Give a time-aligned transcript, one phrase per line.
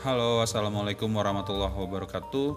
[0.00, 2.48] Halo, assalamualaikum warahmatullahi wabarakatuh.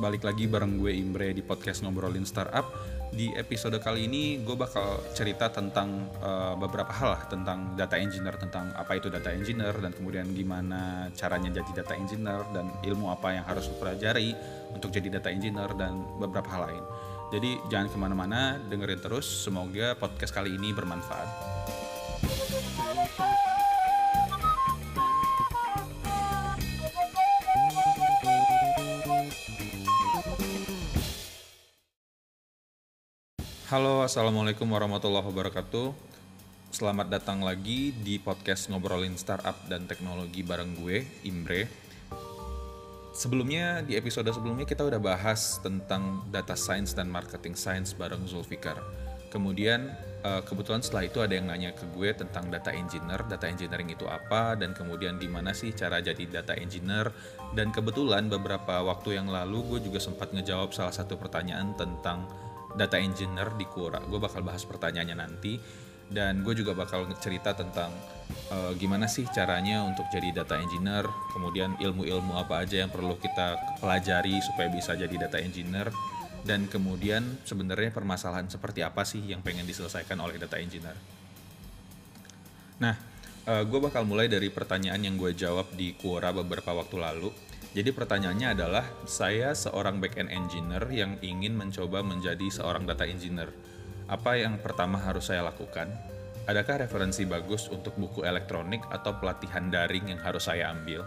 [0.00, 2.72] Balik lagi bareng gue Imbre di podcast ngobrolin startup.
[3.12, 8.72] Di episode kali ini gue bakal cerita tentang uh, beberapa hal tentang data engineer, tentang
[8.72, 13.44] apa itu data engineer dan kemudian gimana caranya jadi data engineer dan ilmu apa yang
[13.44, 14.32] harus dipelajari
[14.72, 16.84] untuk jadi data engineer dan beberapa hal lain.
[17.28, 19.28] Jadi jangan ke mana-mana, dengerin terus.
[19.28, 21.55] Semoga podcast kali ini bermanfaat.
[33.66, 35.90] Halo, assalamualaikum warahmatullahi wabarakatuh.
[36.70, 41.66] Selamat datang lagi di podcast ngobrolin startup dan teknologi bareng gue, Imbre.
[43.10, 48.78] Sebelumnya di episode sebelumnya kita udah bahas tentang data science dan marketing science bareng Zulfikar.
[49.34, 49.90] Kemudian
[50.22, 54.06] eh, kebetulan setelah itu ada yang nanya ke gue tentang data engineer, data engineering itu
[54.06, 57.10] apa dan kemudian gimana sih cara jadi data engineer
[57.58, 62.30] dan kebetulan beberapa waktu yang lalu gue juga sempat ngejawab salah satu pertanyaan tentang
[62.76, 63.98] data engineer di Quora.
[64.04, 65.56] Gue bakal bahas pertanyaannya nanti
[66.06, 67.90] dan gue juga bakal cerita tentang
[68.54, 71.02] uh, gimana sih caranya untuk jadi data engineer,
[71.34, 75.90] kemudian ilmu-ilmu apa aja yang perlu kita pelajari supaya bisa jadi data engineer
[76.46, 80.94] dan kemudian sebenarnya permasalahan seperti apa sih yang pengen diselesaikan oleh data engineer.
[82.78, 82.94] Nah,
[83.50, 87.34] uh, gue bakal mulai dari pertanyaan yang gue jawab di Quora beberapa waktu lalu
[87.76, 93.52] jadi pertanyaannya adalah, saya seorang back-end engineer yang ingin mencoba menjadi seorang data engineer.
[94.08, 95.92] Apa yang pertama harus saya lakukan?
[96.48, 101.04] Adakah referensi bagus untuk buku elektronik atau pelatihan daring yang harus saya ambil?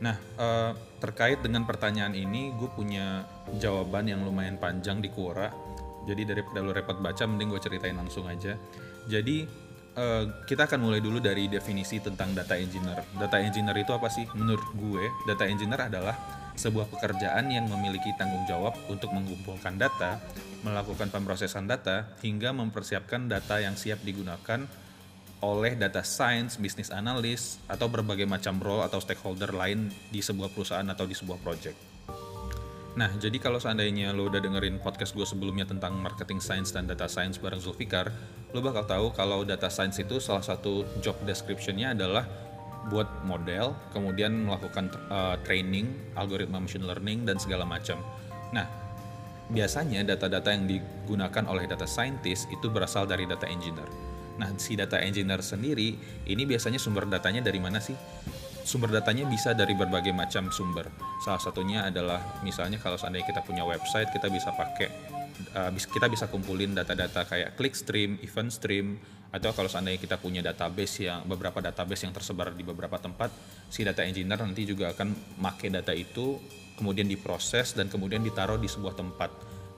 [0.00, 3.28] Nah, eh, terkait dengan pertanyaan ini, gue punya
[3.60, 5.52] jawaban yang lumayan panjang di Quora.
[6.08, 8.56] Jadi daripada lo repot baca, mending gue ceritain langsung aja.
[9.12, 9.44] Jadi
[9.90, 13.02] Uh, kita akan mulai dulu dari definisi tentang data engineer.
[13.18, 14.22] Data engineer itu apa sih?
[14.38, 16.14] Menurut gue, data engineer adalah
[16.54, 20.22] sebuah pekerjaan yang memiliki tanggung jawab untuk mengumpulkan data,
[20.62, 24.62] melakukan pemrosesan data, hingga mempersiapkan data yang siap digunakan
[25.40, 30.86] oleh data science, business analyst, atau berbagai macam role atau stakeholder lain di sebuah perusahaan
[30.86, 31.89] atau di sebuah project.
[32.98, 37.06] Nah, jadi kalau seandainya lo udah dengerin podcast gue sebelumnya tentang marketing science dan data
[37.06, 38.10] science bareng Zulfikar,
[38.50, 42.26] lo bakal tahu kalau data science itu salah satu job description-nya adalah
[42.90, 48.00] buat model, kemudian melakukan uh, training, algoritma machine learning, dan segala macam.
[48.50, 48.66] Nah,
[49.52, 53.86] biasanya data-data yang digunakan oleh data scientist itu berasal dari data engineer.
[54.40, 55.94] Nah, si data engineer sendiri,
[56.26, 57.94] ini biasanya sumber datanya dari mana sih?
[58.64, 60.86] Sumber datanya bisa dari berbagai macam sumber.
[61.22, 64.88] Salah satunya adalah misalnya kalau seandainya kita punya website, kita bisa pakai
[65.56, 69.00] uh, kita bisa kumpulin data-data kayak clickstream, event stream,
[69.30, 73.30] atau kalau seandainya kita punya database yang beberapa database yang tersebar di beberapa tempat,
[73.70, 76.38] si data engineer nanti juga akan make data itu
[76.74, 79.30] kemudian diproses dan kemudian ditaruh di sebuah tempat.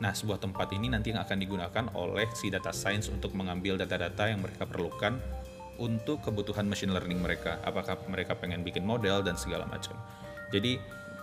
[0.03, 4.31] Nah, sebuah tempat ini nanti yang akan digunakan oleh si data science untuk mengambil data-data
[4.31, 5.41] yang mereka perlukan
[5.81, 7.60] untuk kebutuhan machine learning mereka.
[7.65, 9.97] Apakah mereka pengen bikin model dan segala macam.
[10.53, 10.77] Jadi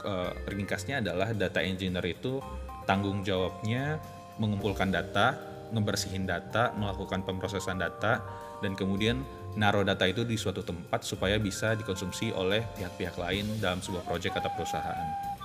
[0.06, 2.42] uh, ringkasnya adalah data engineer itu
[2.90, 4.02] tanggung jawabnya
[4.42, 5.38] mengumpulkan data,
[5.70, 8.24] ngebersihin data, melakukan pemrosesan data,
[8.64, 9.22] dan kemudian
[9.60, 14.40] naruh data itu di suatu tempat supaya bisa dikonsumsi oleh pihak-pihak lain dalam sebuah proyek
[14.40, 15.39] atau perusahaan.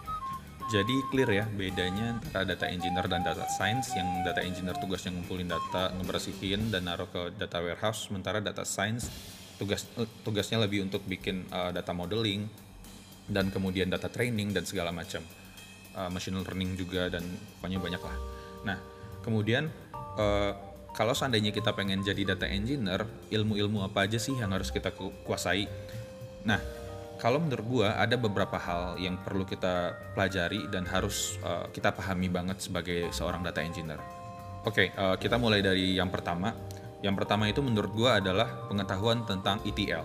[0.72, 5.47] Jadi clear ya bedanya antara data engineer dan data science yang data engineer tugasnya ngumpulin
[5.47, 9.12] data, ngebersihin dan naruh ke data warehouse sementara data science
[9.60, 9.86] tugas
[10.25, 12.48] tugasnya lebih untuk bikin uh, data modeling
[13.28, 15.20] dan kemudian data training dan segala macam.
[15.94, 17.22] Uh, machine learning juga dan
[17.62, 18.16] pokoknya banyak lah.
[18.66, 18.78] Nah,
[19.22, 19.70] kemudian
[20.19, 20.52] uh,
[20.91, 24.91] kalau seandainya kita pengen jadi data engineer, ilmu-ilmu apa aja sih yang harus kita
[25.22, 25.70] kuasai?
[26.42, 26.58] Nah,
[27.19, 32.28] kalau menurut gue ada beberapa hal yang perlu kita pelajari dan harus uh, kita pahami
[32.28, 34.00] banget sebagai seorang data engineer.
[34.64, 36.56] Oke, okay, uh, eh, kita mulai dari yang pertama.
[37.05, 40.00] Yang pertama itu menurut gue adalah pengetahuan tentang ETL.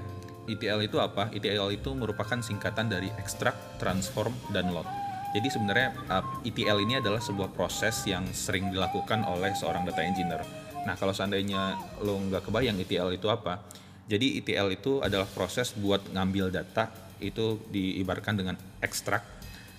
[0.51, 1.31] ETL itu apa?
[1.31, 4.83] ETL itu merupakan singkatan dari extract, transform, dan load.
[5.31, 10.01] Jadi sebenarnya uh, eh, ETL ini adalah sebuah proses yang sering dilakukan oleh seorang data
[10.03, 10.41] engineer.
[10.83, 13.61] Nah kalau seandainya lo nggak kebayang ETL itu apa,
[14.09, 16.89] jadi ETL itu adalah proses buat ngambil data
[17.21, 19.21] itu diibarkan dengan ekstrak.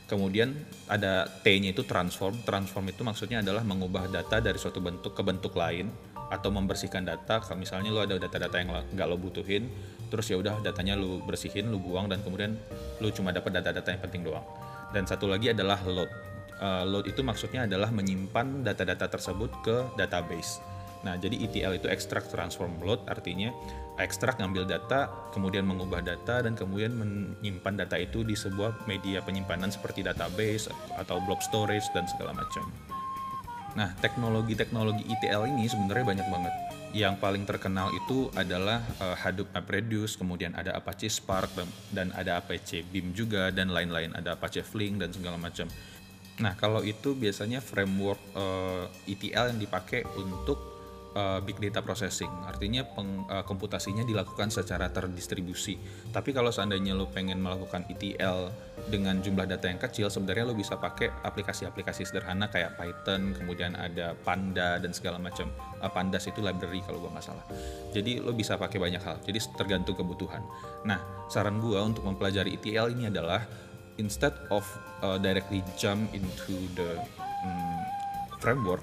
[0.07, 0.55] Kemudian
[0.87, 2.39] ada T-nya itu transform.
[2.47, 5.91] Transform itu maksudnya adalah mengubah data dari suatu bentuk ke bentuk lain
[6.31, 7.43] atau membersihkan data.
[7.43, 9.67] Kalau misalnya lo ada data-data yang nggak lo butuhin,
[10.15, 12.55] terus ya udah datanya lo bersihin, lo buang dan kemudian
[13.03, 14.47] lo cuma dapat data-data yang penting doang.
[14.95, 16.11] Dan satu lagi adalah load.
[16.61, 20.63] Uh, load itu maksudnya adalah menyimpan data-data tersebut ke database.
[21.01, 23.49] Nah, jadi ETL itu extract transform load artinya
[24.01, 29.69] ekstrak ngambil data, kemudian mengubah data dan kemudian menyimpan data itu di sebuah media penyimpanan
[29.69, 32.65] seperti database atau blob storage dan segala macam.
[33.77, 36.55] Nah, teknologi-teknologi ETL ini sebenarnya banyak banget.
[36.91, 42.43] Yang paling terkenal itu adalah uh, Hadoop MapReduce, kemudian ada Apache Spark dan, dan ada
[42.43, 45.71] Apache Beam juga dan lain-lain, ada Apache Flink dan segala macam.
[46.41, 50.70] Nah, kalau itu biasanya framework uh, eh, ETL yang dipakai untuk
[51.15, 52.31] uh, big data processing.
[52.47, 55.79] Artinya peng, uh, komputasinya dilakukan secara terdistribusi.
[56.11, 58.51] Tapi kalau seandainya lo pengen melakukan ETL
[58.91, 64.15] dengan jumlah data yang kecil, sebenarnya lo bisa pakai aplikasi-aplikasi sederhana kayak Python, kemudian ada
[64.15, 65.51] Panda dan segala macam.
[65.81, 67.45] Uh, Pandas itu library kalau gue nggak salah.
[67.91, 69.17] Jadi lo bisa pakai banyak hal.
[69.25, 70.45] Jadi tergantung kebutuhan.
[70.87, 73.43] Nah, saran gue untuk mempelajari ETL ini adalah
[73.99, 74.65] instead of
[75.05, 76.97] uh, directly jump into the
[77.45, 77.81] um,
[78.41, 78.81] framework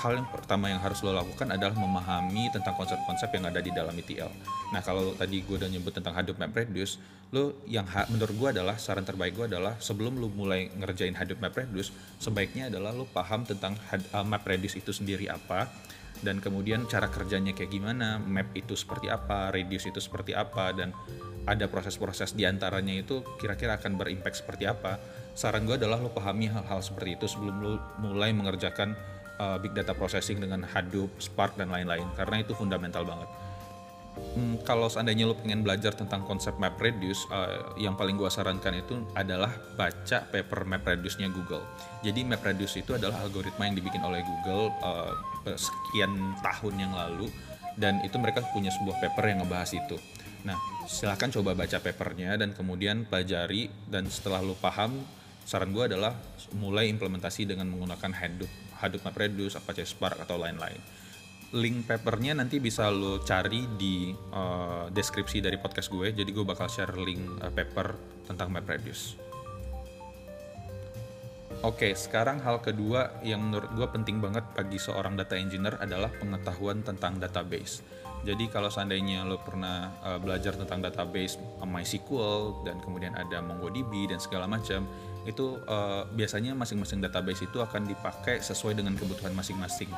[0.00, 3.92] hal yang pertama yang harus lo lakukan adalah memahami tentang konsep-konsep yang ada di dalam
[3.92, 4.32] ETL.
[4.72, 6.96] Nah kalau tadi gue udah nyebut tentang Hadoop MapReduce,
[7.36, 11.92] lo yang menurut gue adalah saran terbaik gue adalah sebelum lo mulai ngerjain Hadoop MapReduce,
[12.16, 15.68] sebaiknya adalah lo paham tentang uh, MapReduce itu sendiri apa,
[16.20, 20.92] dan kemudian cara kerjanya kayak gimana, map itu seperti apa, reduce itu seperti apa, dan
[21.48, 25.00] ada proses-proses di antaranya itu kira-kira akan berimpact seperti apa.
[25.32, 27.72] Saran gue adalah lo pahami hal-hal seperti itu sebelum lo
[28.04, 28.92] mulai mengerjakan
[29.40, 33.28] uh, big data processing dengan Hadoop, Spark dan lain-lain karena itu fundamental banget.
[34.36, 39.00] Hmm, kalau seandainya lo pengen belajar tentang konsep MapReduce, uh, yang paling gua sarankan itu
[39.16, 39.48] adalah
[39.80, 41.64] baca paper MapReduce-nya Google.
[42.04, 45.14] Jadi MapReduce itu adalah algoritma yang dibikin oleh Google uh,
[45.56, 47.32] sekian tahun yang lalu
[47.80, 49.96] dan itu mereka punya sebuah paper yang ngebahas itu.
[50.44, 50.56] Nah,
[50.88, 55.00] silahkan coba baca papernya dan kemudian pelajari dan setelah lo paham,
[55.50, 56.14] saran gue adalah
[56.62, 60.78] mulai implementasi dengan menggunakan Hadoop Hadoop MapReduce, Apache Spark atau lain-lain.
[61.58, 66.14] Link papernya nanti bisa lo cari di uh, deskripsi dari podcast gue.
[66.14, 67.98] Jadi gue bakal share link uh, paper
[68.30, 69.18] tentang MapReduce.
[71.66, 76.86] Oke, sekarang hal kedua yang menurut gue penting banget bagi seorang data engineer adalah pengetahuan
[76.86, 77.82] tentang database.
[78.22, 84.20] Jadi kalau seandainya lo pernah uh, belajar tentang database MySQL dan kemudian ada MongoDB dan
[84.20, 84.84] segala macam,
[85.28, 89.92] itu uh, biasanya masing-masing database itu akan dipakai sesuai dengan kebutuhan masing-masing.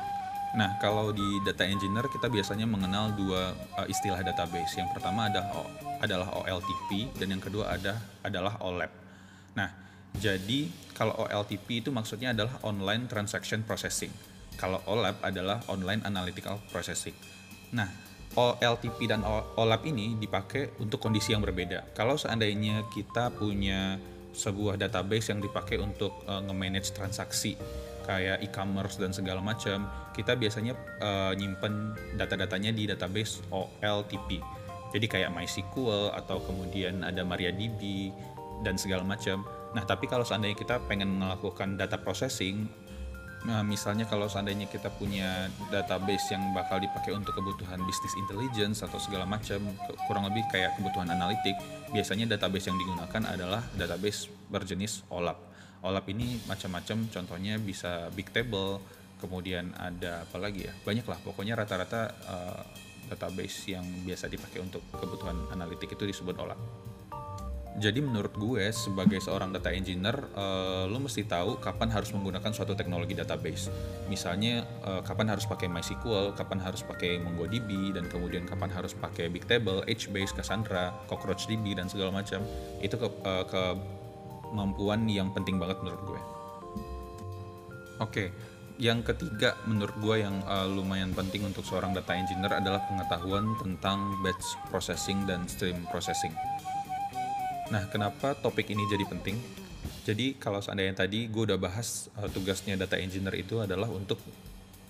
[0.53, 4.77] Nah, kalau di data engineer kita biasanya mengenal dua uh, istilah database.
[4.77, 5.49] Yang pertama ada
[6.03, 8.91] adalah OLTP dan yang kedua ada adalah OLAP.
[9.57, 9.69] Nah,
[10.13, 14.13] jadi kalau OLTP itu maksudnya adalah online transaction processing.
[14.59, 17.17] Kalau OLAP adalah online analytical processing.
[17.73, 17.89] Nah,
[18.37, 19.25] OLTP dan
[19.57, 21.97] OLAP ini dipakai untuk kondisi yang berbeda.
[21.97, 23.97] Kalau seandainya kita punya
[24.33, 27.53] sebuah database yang dipakai untuk uh, nge-manage transaksi
[28.03, 34.43] kayak e-commerce dan segala macam, kita biasanya uh, nyimpen data-datanya di database OLTP.
[34.93, 38.11] Jadi kayak MySQL atau kemudian ada MariaDB
[38.61, 39.41] dan segala macam.
[39.73, 42.69] Nah, tapi kalau seandainya kita pengen melakukan data processing,
[43.43, 48.95] Nah, misalnya kalau seandainya kita punya database yang bakal dipakai untuk kebutuhan business intelligence atau
[48.95, 49.59] segala macam,
[50.07, 51.59] kurang lebih kayak kebutuhan analitik,
[51.91, 55.35] biasanya database yang digunakan adalah database berjenis OLAP.
[55.83, 58.79] OLAP ini macam-macam, contohnya bisa Bigtable,
[59.19, 61.19] kemudian ada apa lagi ya, banyak lah.
[61.19, 62.63] Pokoknya rata-rata uh,
[63.11, 66.92] database yang biasa dipakai untuk kebutuhan analitik itu disebut OLAP.
[67.73, 72.77] Jadi menurut gue sebagai seorang data engineer, uh, lo mesti tahu kapan harus menggunakan suatu
[72.77, 73.73] teknologi database.
[74.05, 79.25] Misalnya uh, kapan harus pakai MySQL, kapan harus pakai MongoDB, dan kemudian kapan harus pakai
[79.33, 82.45] Bigtable, HBase, Cassandra, CockroachDB dan segala macam.
[82.77, 86.21] Itu ke, uh, kemampuan yang penting banget menurut gue.
[86.21, 88.27] Oke, okay.
[88.77, 94.13] yang ketiga menurut gue yang uh, lumayan penting untuk seorang data engineer adalah pengetahuan tentang
[94.21, 96.33] batch processing dan stream processing
[97.73, 99.33] Nah, kenapa topik ini jadi penting?
[100.05, 104.21] Jadi kalau seandainya tadi gue udah bahas uh, tugasnya data engineer itu adalah untuk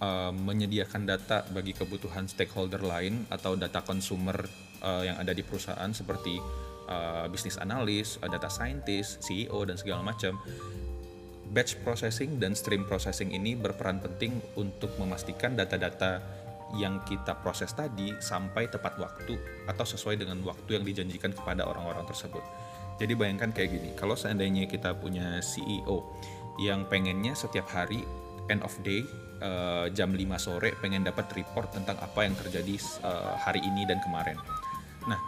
[0.03, 4.35] uh, menyediakan data bagi kebutuhan stakeholder lain atau data consumer
[4.83, 6.43] uh, yang ada di perusahaan seperti
[6.91, 10.35] uh, bisnis analis, uh, data scientist, CEO dan segala macam.
[11.55, 16.19] Batch processing dan stream processing ini berperan penting untuk memastikan data-data
[16.73, 19.37] yang kita proses tadi sampai tepat waktu
[19.69, 22.41] atau sesuai dengan waktu yang dijanjikan kepada orang-orang tersebut.
[23.01, 26.13] Jadi bayangkan kayak gini, kalau seandainya kita punya CEO
[26.61, 28.05] yang pengennya setiap hari
[28.51, 29.01] end of day
[29.41, 33.97] uh, jam 5 sore pengen dapat report tentang apa yang terjadi uh, hari ini dan
[34.03, 34.37] kemarin.
[35.09, 35.19] Nah,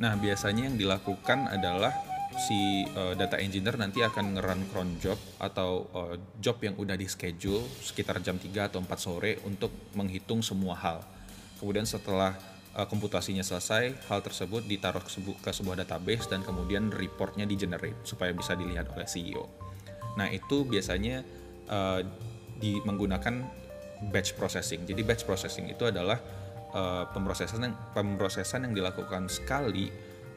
[0.00, 1.92] nah biasanya yang dilakukan adalah
[2.36, 7.08] si uh, data engineer nanti akan ngeran cron job atau uh, job yang udah di
[7.08, 11.00] schedule sekitar jam 3 atau 4 sore untuk menghitung semua hal.
[11.56, 12.36] Kemudian setelah
[12.76, 17.56] uh, komputasinya selesai, hal tersebut ditaruh ke, sebu ke sebuah database dan kemudian reportnya di
[17.56, 19.48] generate supaya bisa dilihat oleh CEO.
[20.20, 21.24] Nah itu biasanya
[21.72, 22.00] uh,
[22.56, 23.64] di menggunakan
[24.12, 24.84] batch processing.
[24.84, 26.20] Jadi batch processing itu adalah
[26.76, 29.88] uh, pemrosesan yang pemrosesan yang dilakukan sekali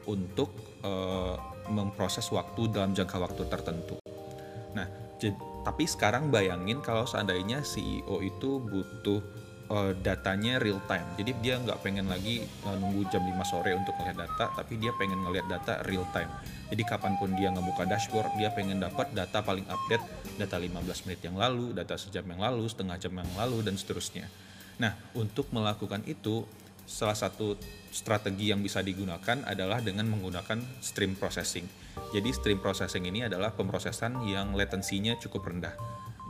[0.08, 1.36] untuk uh,
[1.68, 4.00] memproses waktu dalam jangka waktu tertentu.
[4.72, 4.88] Nah,
[5.60, 9.20] tapi sekarang bayangin kalau seandainya CEO itu butuh
[9.70, 11.06] uh, datanya real time.
[11.16, 14.90] Jadi dia nggak pengen lagi uh, nunggu jam 5 sore untuk ngeliat data, tapi dia
[14.98, 16.28] pengen ngeliat data real time.
[16.68, 20.04] Jadi kapan pun dia ngebuka dashboard, dia pengen dapat data paling update,
[20.36, 24.26] data 15 menit yang lalu, data sejam yang lalu, setengah jam yang lalu, dan seterusnya.
[24.78, 26.46] Nah, untuk melakukan itu,
[26.90, 27.54] salah satu
[27.94, 31.66] strategi yang bisa digunakan adalah dengan menggunakan stream processing.
[32.10, 35.74] Jadi stream processing ini adalah pemrosesan yang latensinya cukup rendah.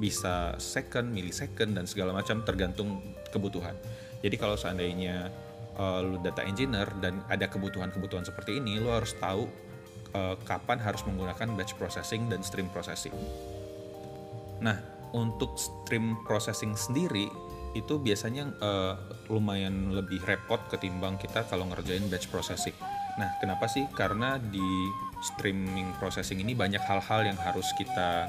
[0.01, 3.77] Bisa second, millisecond, dan segala macam tergantung kebutuhan.
[4.25, 5.29] Jadi kalau seandainya
[5.77, 9.45] uh, lu data engineer dan ada kebutuhan-kebutuhan seperti ini, lu harus tahu
[10.17, 13.13] uh, kapan harus menggunakan batch processing dan stream processing.
[14.61, 14.77] Nah,
[15.13, 17.29] untuk stream processing sendiri
[17.71, 18.95] itu biasanya uh,
[19.31, 22.75] lumayan lebih repot ketimbang kita kalau ngerjain batch processing.
[23.19, 23.87] Nah, kenapa sih?
[23.95, 24.91] Karena di
[25.21, 28.27] streaming processing ini banyak hal-hal yang harus kita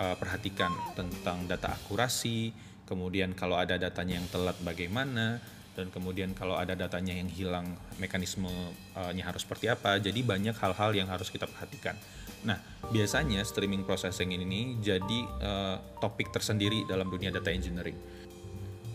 [0.00, 2.50] uh, perhatikan tentang data akurasi,
[2.88, 5.38] kemudian kalau ada datanya yang telat bagaimana,
[5.78, 10.02] dan kemudian kalau ada datanya yang hilang mekanismenya harus seperti apa.
[10.02, 11.94] Jadi banyak hal-hal yang harus kita perhatikan.
[12.40, 12.56] Nah,
[12.88, 17.96] biasanya streaming processing ini jadi uh, topik tersendiri dalam dunia data engineering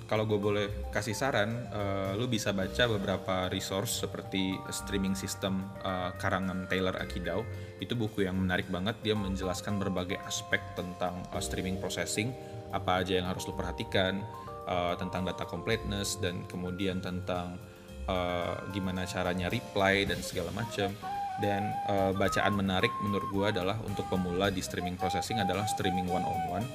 [0.06, 6.14] kalau gue boleh kasih saran, uh, lu bisa baca beberapa resource seperti streaming system uh,
[6.22, 7.42] karangan Taylor Akidau.
[7.82, 9.02] Itu buku yang menarik banget.
[9.02, 12.30] Dia menjelaskan berbagai aspek tentang uh, streaming processing,
[12.70, 14.22] apa aja yang harus lu perhatikan,
[14.70, 17.58] uh, tentang data completeness dan kemudian tentang
[18.06, 20.94] uh, gimana caranya reply dan segala macam.
[21.36, 26.24] Dan uh, bacaan menarik menurut gue adalah untuk pemula di streaming processing adalah streaming one
[26.24, 26.66] on one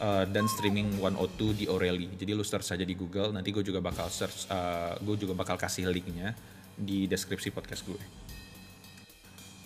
[0.00, 2.14] uh, dan streaming 102 di O'Reilly.
[2.18, 3.30] Jadi lu search saja di Google.
[3.30, 6.34] Nanti gue juga bakal search, uh, gue juga bakal kasih linknya
[6.74, 8.02] di deskripsi podcast gue.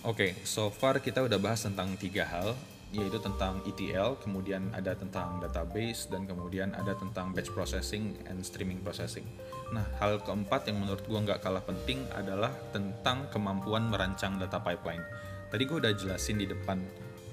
[0.06, 2.54] Oke, okay, so far kita udah bahas tentang tiga hal,
[2.94, 8.80] yaitu tentang ETL, kemudian ada tentang database, dan kemudian ada tentang batch processing and streaming
[8.80, 9.26] processing.
[9.74, 15.02] Nah, hal keempat yang menurut gue nggak kalah penting adalah tentang kemampuan merancang data pipeline.
[15.50, 16.80] Tadi gue udah jelasin di depan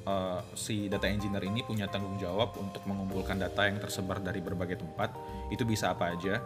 [0.05, 4.79] uh, si data engineer ini punya tanggung jawab untuk mengumpulkan data yang tersebar dari berbagai
[4.79, 5.11] tempat.
[5.51, 6.39] Itu bisa apa aja?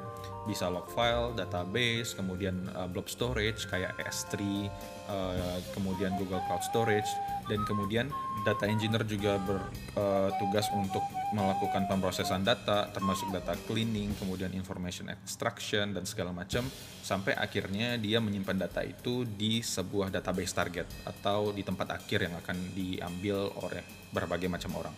[0.47, 6.63] Bisa log file, database, kemudian uh, blob storage kayak S3, uh, eh, kemudian Google Cloud
[6.65, 7.07] Storage,
[7.49, 8.07] dan kemudian
[8.45, 11.03] data engineer juga bertugas uh, untuk
[11.33, 16.65] melakukan pemrosesan data, termasuk data cleaning, kemudian information extraction dan segala macam,
[17.01, 22.35] sampai akhirnya dia menyimpan data itu di sebuah database target atau di tempat akhir yang
[22.39, 24.95] akan diambil oleh berbagai macam orang.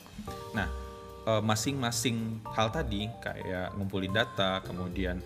[0.55, 0.67] Nah,
[1.27, 5.19] eh, masing-masing hal tadi kayak ngumpulin data, kemudian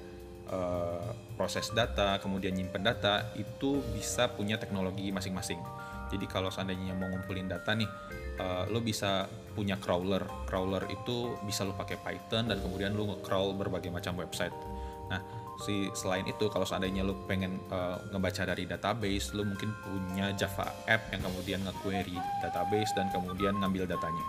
[0.49, 5.59] uh, proses data, kemudian nyimpen data itu bisa punya teknologi masing-masing.
[6.11, 7.89] Jadi kalau seandainya mau ngumpulin data nih,
[8.39, 10.23] uh, lo bisa punya crawler.
[10.45, 14.53] Crawler itu bisa lo pakai Python dan kemudian lo nge-crawl berbagai macam website.
[15.05, 15.21] Nah,
[15.61, 20.67] si selain itu kalau seandainya lo pengen uh, ngebaca dari database, lo mungkin punya Java
[20.89, 24.25] app yang kemudian nge-query database dan kemudian ngambil datanya.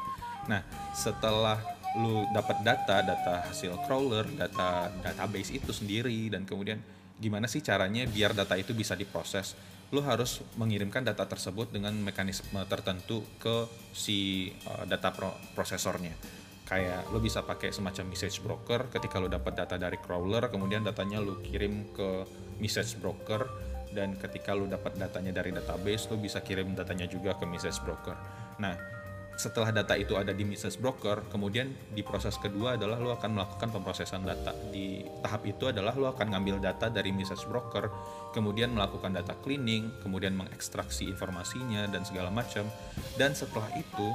[0.47, 0.62] Nah,
[0.95, 1.59] setelah
[1.97, 6.78] lu dapat data, data hasil crawler, data database itu sendiri dan kemudian
[7.16, 9.56] gimana sih caranya biar data itu bisa diproses
[9.95, 16.14] lo harus mengirimkan data tersebut dengan mekanisme tertentu ke si uh, data pro prosesornya.
[16.66, 21.23] Kayak lo bisa pakai semacam message broker ketika lo dapat data dari crawler kemudian datanya
[21.23, 22.26] lo kirim ke
[22.59, 23.47] message broker
[23.95, 28.19] dan ketika lo dapat datanya dari database lo bisa kirim datanya juga ke message broker.
[28.59, 28.96] Nah
[29.37, 33.69] setelah data itu ada di message broker, kemudian di proses kedua adalah lo akan melakukan
[33.69, 34.57] pemrosesan data.
[34.73, 37.93] Di tahap itu adalah lo akan ngambil data dari message broker,
[38.33, 42.64] kemudian melakukan data cleaning, kemudian mengekstraksi informasinya dan segala macam.
[43.21, 44.09] Dan setelah itu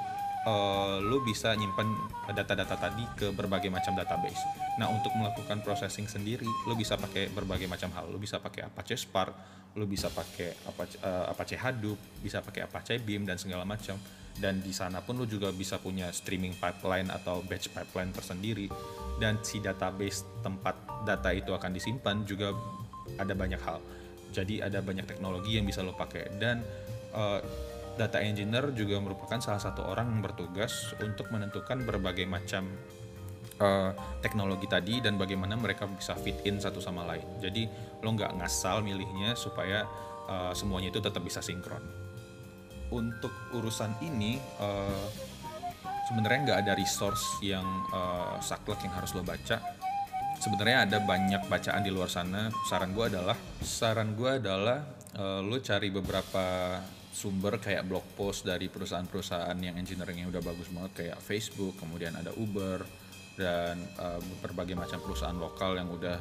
[0.50, 1.86] uh, lo bisa nyimpan
[2.34, 4.42] data-data tadi ke berbagai macam database.
[4.82, 8.10] Nah, untuk melakukan processing sendiri, lo bisa pakai berbagai macam hal.
[8.10, 9.34] Lo bisa pakai Apache Spark,
[9.78, 14.02] lo bisa pakai Apache, uh, Apache Hadoop, bisa pakai Apache Beam dan segala macam
[14.40, 18.72] dan di sana pun lu juga bisa punya streaming pipeline atau batch pipeline tersendiri
[19.20, 22.56] dan si database tempat data itu akan disimpan juga
[23.20, 23.82] ada banyak hal
[24.32, 26.64] jadi ada banyak teknologi yang bisa lo pakai dan
[27.12, 27.44] uh,
[28.00, 32.72] data engineer juga merupakan salah satu orang yang bertugas untuk menentukan berbagai macam
[33.60, 33.92] uh,
[34.24, 37.26] teknologi tadi dan bagaimana mereka bisa fit in satu sama lain.
[37.44, 37.68] Jadi
[38.02, 39.84] lo nggak ngasal milihnya supaya
[40.26, 41.84] uh, semuanya itu tetap bisa sinkron.
[42.92, 45.08] Untuk urusan ini uh,
[46.12, 47.64] sebenarnya nggak ada resource yang
[47.96, 49.64] uh, saklek yang harus lo baca.
[50.42, 52.52] Sebenarnya ada banyak bacaan di luar sana.
[52.68, 54.84] Saran gue adalah saran gue adalah
[55.16, 56.78] uh, lo cari beberapa
[57.12, 62.16] sumber kayak blog post dari perusahaan-perusahaan yang engineering yang udah bagus banget kayak Facebook, kemudian
[62.16, 62.82] ada Uber
[63.36, 66.18] dan uh, berbagai macam perusahaan lokal yang udah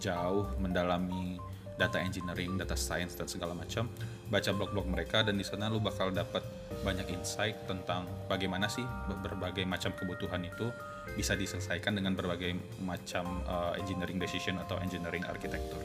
[0.00, 1.36] jauh mendalami
[1.82, 3.90] data engineering, data science dan segala macam.
[4.30, 6.46] Baca blog-blog mereka dan di sana lu bakal dapat
[6.86, 8.86] banyak insight tentang bagaimana sih
[9.26, 10.70] berbagai macam kebutuhan itu
[11.18, 15.82] bisa diselesaikan dengan berbagai macam uh, engineering decision atau engineering architecture.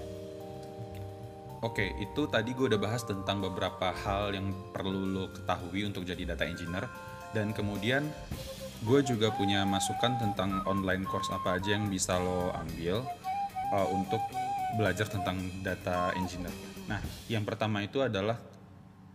[1.65, 6.37] Oke, itu tadi gue udah bahas tentang beberapa hal yang perlu lo ketahui untuk jadi
[6.37, 6.85] data engineer
[7.33, 8.05] dan kemudian
[8.85, 13.01] gue juga punya masukan tentang online course apa aja yang bisa lo ambil
[13.73, 14.21] uh, untuk
[14.75, 16.51] belajar tentang data engineer.
[16.91, 16.99] Nah,
[17.31, 18.35] yang pertama itu adalah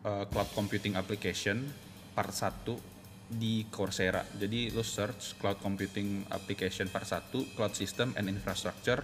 [0.06, 1.68] uh, cloud computing application
[2.16, 2.92] part 1
[3.32, 4.24] di Coursera.
[4.36, 9.00] Jadi lo search cloud computing application part 1 cloud system and infrastructure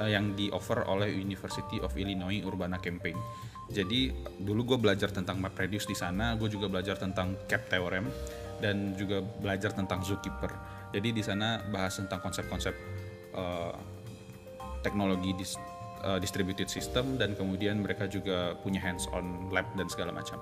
[0.00, 3.16] uh, yang di offer oleh University of Illinois Urbana Campaign.
[3.70, 4.10] Jadi
[4.40, 8.10] dulu gue belajar tentang MapReduce di sana, gue juga belajar tentang CAP theorem
[8.58, 10.50] dan juga belajar tentang zookeeper.
[10.90, 12.74] Jadi di sana bahas tentang konsep-konsep
[13.38, 13.70] uh,
[14.82, 15.54] teknologi dis,
[16.04, 20.40] uh, distributed system dan kemudian mereka juga punya hands-on lab dan segala macam.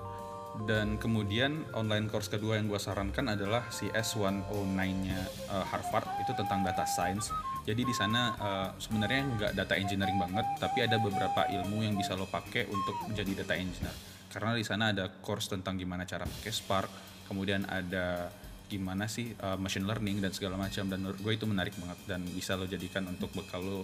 [0.59, 5.19] Dan kemudian online course kedua yang gue sarankan adalah si S109-nya
[5.53, 7.31] uh, Harvard itu tentang data science
[7.69, 12.17] jadi di sana uh, sebenarnya nggak data engineering banget, tapi ada beberapa ilmu yang bisa
[12.17, 13.93] lo pakai untuk menjadi data engineer.
[14.33, 16.89] Karena di sana ada course tentang gimana cara pakai Spark,
[17.29, 18.33] kemudian ada
[18.65, 22.53] gimana sih uh, machine learning dan segala macam dan gue itu menarik banget dan bisa
[22.53, 23.81] lo jadikan untuk bekal lo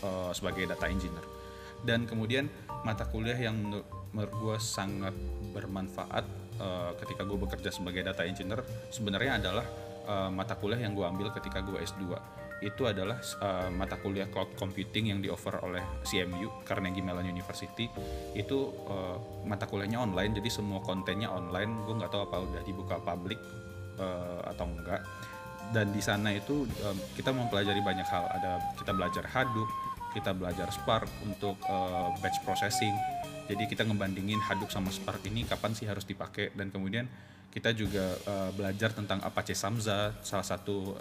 [0.00, 1.24] uh, sebagai data engineer.
[1.82, 2.46] Dan kemudian
[2.86, 3.58] mata kuliah yang
[4.14, 5.14] menurut gue sangat
[5.52, 6.24] bermanfaat
[6.62, 9.66] uh, ketika gue bekerja sebagai data engineer sebenarnya adalah
[10.06, 12.12] uh, mata kuliah yang gue ambil ketika gue S2
[12.62, 17.90] itu adalah uh, mata kuliah cloud computing yang di offer oleh CMU Carnegie Mellon University.
[18.38, 21.82] Itu uh, mata kuliahnya online jadi semua kontennya online.
[21.82, 23.42] Gue nggak tahu apa udah dibuka publik
[23.98, 25.02] uh, atau enggak
[25.72, 28.28] dan di sana itu um, kita mempelajari banyak hal.
[28.28, 32.92] Ada kita belajar Hadoop kita belajar Spark untuk uh, batch processing.
[33.48, 36.52] Jadi kita ngebandingin Hadoop sama Spark ini kapan sih harus dipakai.
[36.52, 37.08] Dan kemudian
[37.48, 40.94] kita juga uh, belajar tentang Apache Samza salah satu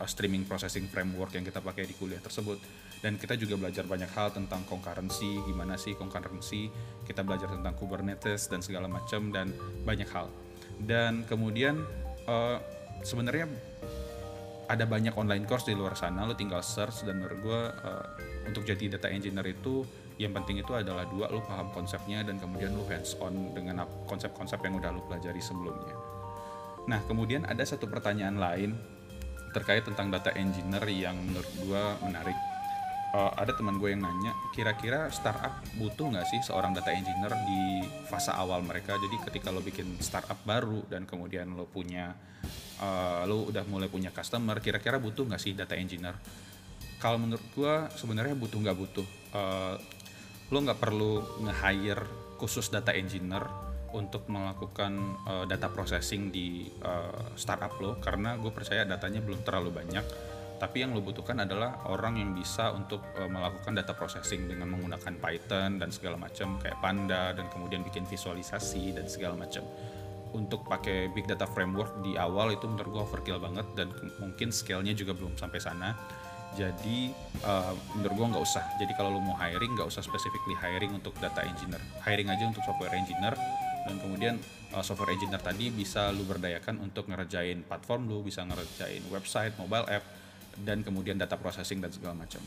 [0.00, 2.58] uh, streaming processing framework yang kita pakai di kuliah tersebut.
[3.04, 6.72] Dan kita juga belajar banyak hal tentang concurrency gimana sih concurrency.
[7.04, 9.52] Kita belajar tentang Kubernetes dan segala macam dan
[9.84, 10.32] banyak hal.
[10.80, 11.84] Dan kemudian
[12.24, 12.58] uh,
[13.04, 13.44] sebenarnya
[14.68, 18.06] ada banyak online course di luar sana lo tinggal search dan menurut gue uh,
[18.48, 19.84] untuk jadi data engineer itu
[20.16, 24.62] yang penting itu adalah dua lo paham konsepnya dan kemudian lo hands on dengan konsep-konsep
[24.62, 25.96] yang udah lo pelajari sebelumnya
[26.84, 28.76] nah kemudian ada satu pertanyaan lain
[29.54, 32.34] terkait tentang data engineer yang menurut gue menarik.
[33.14, 37.86] Uh, ada teman gue yang nanya, kira-kira startup butuh nggak sih seorang data engineer di
[38.10, 38.98] fase awal mereka?
[38.98, 42.10] Jadi ketika lo bikin startup baru dan kemudian lo punya,
[42.80, 46.16] uh, lo udah mulai punya customer, kira-kira butuh nggak sih data engineer?
[46.98, 49.06] Kalau menurut gue sebenarnya butuh nggak butuh.
[49.34, 49.76] Uh,
[50.52, 52.04] lo nggak perlu nge-hire
[52.38, 53.42] khusus data engineer
[53.94, 59.70] untuk melakukan uh, data processing di uh, startup lo karena gue percaya datanya belum terlalu
[59.70, 60.04] banyak
[60.58, 65.14] tapi yang lo butuhkan adalah orang yang bisa untuk uh, melakukan data processing dengan menggunakan
[65.18, 69.62] Python dan segala macam kayak Panda dan kemudian bikin visualisasi dan segala macam
[70.34, 74.92] untuk pakai big data framework di awal itu menurut gue overkill banget dan mungkin scale-nya
[74.92, 75.94] juga belum sampai sana.
[76.54, 77.10] Jadi
[77.42, 78.62] uh, menurut gue nggak usah.
[78.78, 81.82] Jadi kalau lo mau hiring nggak usah specifically hiring untuk data engineer.
[82.02, 83.34] Hiring aja untuk software engineer.
[83.84, 84.34] Dan kemudian
[84.74, 89.86] uh, software engineer tadi bisa lu berdayakan untuk ngerjain platform lu bisa ngerjain website mobile
[89.86, 90.04] app
[90.62, 92.42] dan kemudian data processing dan segala macam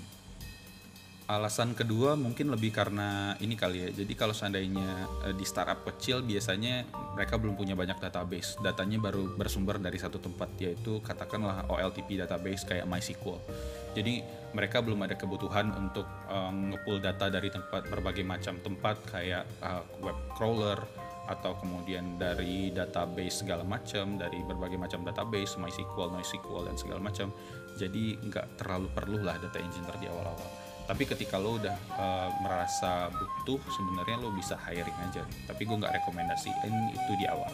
[1.28, 3.90] alasan kedua mungkin lebih karena ini kali ya.
[3.92, 6.88] Jadi kalau seandainya uh, di startup kecil biasanya
[7.20, 8.56] mereka belum punya banyak database.
[8.63, 13.44] Datanya baru bersumber dari satu tempat yaitu katakanlah OLTP database kayak MySQL.
[13.92, 14.24] Jadi
[14.56, 19.84] mereka belum ada kebutuhan untuk uh, ngepull data dari tempat berbagai macam tempat kayak uh,
[20.00, 20.80] web crawler
[21.28, 27.36] atau kemudian dari database segala macam dari berbagai macam database MySQL, NoSQL dan segala macam.
[27.76, 33.12] Jadi nggak terlalu perlu lah data engineer di awal-awal tapi ketika lo udah uh, merasa
[33.12, 35.28] butuh sebenarnya lo bisa hiring aja.
[35.43, 37.52] Tapi gue nggak rekomendasiin itu di awal.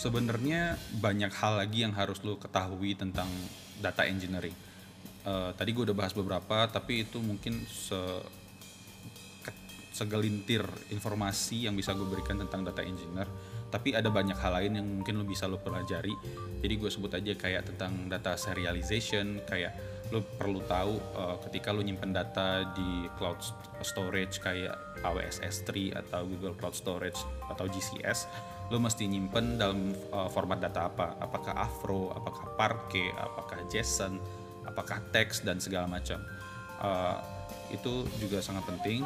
[0.00, 3.28] Sebenarnya banyak hal lagi yang harus lo ketahui tentang
[3.84, 4.56] data engineering.
[5.22, 8.00] Uh, tadi gue udah bahas beberapa tapi itu mungkin se
[9.92, 13.28] segelintir informasi yang bisa gue berikan tentang data engineer
[13.72, 16.12] tapi ada banyak hal lain yang mungkin lo bisa lo pelajari.
[16.60, 19.72] Jadi gue sebut aja kayak tentang data serialization kayak
[20.12, 23.40] lo perlu tahu uh, ketika lo nyimpen data di cloud
[23.80, 27.16] storage kayak AWS S3 atau Google Cloud Storage
[27.48, 28.28] atau GCS
[28.68, 31.16] lo mesti nyimpen dalam uh, format data apa?
[31.16, 34.20] Apakah Avro apakah Parquet apakah JSON
[34.68, 36.20] apakah teks dan segala macam.
[36.76, 37.16] Uh,
[37.72, 39.00] itu juga sangat penting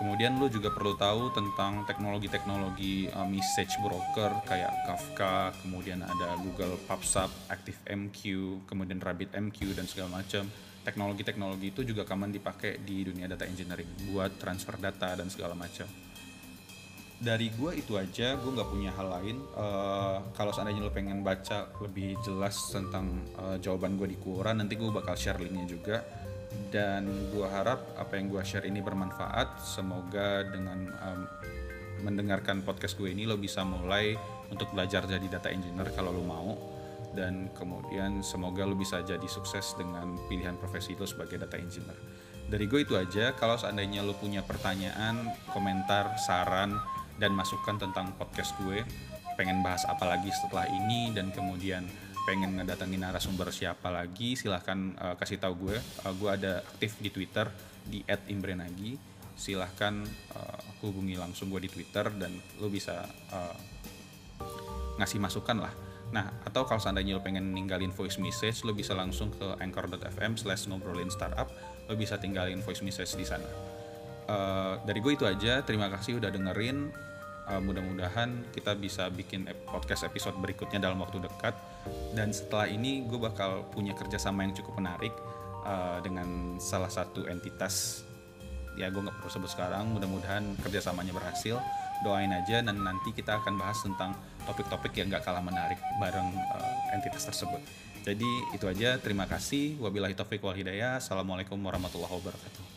[0.00, 6.80] Kemudian lo juga perlu tahu tentang teknologi-teknologi uh, message broker kayak Kafka, kemudian ada Google
[6.88, 8.20] PubSub, ActiveMQ,
[8.64, 10.48] kemudian RabbitMQ dan segala macam.
[10.82, 15.86] Teknologi-teknologi itu juga common dipakai di dunia data engineering buat transfer data dan segala macam.
[17.22, 19.38] Dari gue itu aja, gue nggak punya hal lain.
[19.54, 24.74] Uh, kalau seandainya lo pengen baca lebih jelas tentang uh, jawaban gue di Quora, nanti
[24.74, 26.21] gue bakal share linknya juga
[26.72, 29.60] dan gue harap apa yang gue share ini bermanfaat.
[29.60, 31.20] Semoga dengan um,
[32.02, 34.16] mendengarkan podcast gue ini lo bisa mulai
[34.48, 36.50] untuk belajar jadi data engineer kalau lo mau.
[37.12, 41.96] Dan kemudian semoga lo bisa jadi sukses dengan pilihan profesi lo sebagai data engineer.
[42.48, 43.36] Dari gue itu aja.
[43.36, 46.72] Kalau seandainya lo punya pertanyaan komentar saran
[47.20, 48.80] dan masukan tentang podcast gue
[49.36, 51.84] pengen bahas apa lagi setelah ini dan kemudian
[52.22, 55.76] pengen ngedatengin narasumber siapa lagi silahkan uh, kasih tahu gue.
[56.06, 57.50] Uh, gue ada aktif di twitter
[57.82, 58.94] di @imbrenagi
[59.34, 60.06] silahkan
[60.38, 62.30] uh, hubungi langsung gue di twitter dan
[62.62, 63.56] lo bisa uh,
[65.02, 65.74] ngasih masukan lah.
[66.14, 70.70] Nah atau kalau seandainya lo pengen ninggalin voice message lo bisa langsung ke anchor.fm slash
[70.70, 71.50] ngobrolin startup.
[71.90, 73.48] Lo bisa tinggalin voice message di sana.
[74.30, 75.66] Uh, dari gue itu aja.
[75.66, 76.92] Terima kasih udah dengerin
[77.48, 81.54] uh, mudah-mudahan kita bisa bikin podcast episode berikutnya dalam waktu dekat.
[82.14, 85.14] Dan setelah ini gue bakal punya kerjasama yang cukup menarik
[85.66, 88.06] uh, dengan salah satu entitas
[88.72, 91.60] ya gue nggak perlu sebut sekarang mudah-mudahan kerjasamanya berhasil.
[92.02, 94.10] Doain aja dan nanti kita akan bahas tentang
[94.42, 97.62] topik-topik yang gak kalah menarik bareng uh, entitas tersebut.
[98.02, 98.98] Jadi itu aja.
[98.98, 99.78] Terima kasih.
[99.78, 100.98] Wabillahi taufik wal hidayah.
[100.98, 102.71] Assalamualaikum warahmatullahi wabarakatuh